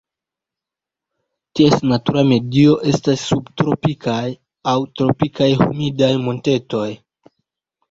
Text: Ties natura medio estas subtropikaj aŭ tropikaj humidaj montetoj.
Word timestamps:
Ties 1.59 1.83
natura 1.91 2.23
medio 2.31 2.73
estas 2.93 3.27
subtropikaj 3.33 4.25
aŭ 4.73 4.77
tropikaj 5.03 5.53
humidaj 5.63 6.13
montetoj. 6.27 6.91